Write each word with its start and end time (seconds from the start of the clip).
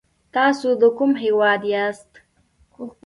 تاسو 0.35 0.69
د 0.81 0.83
کوم 0.97 1.11
هېواد 1.23 1.61
یاست؟ 1.73 2.11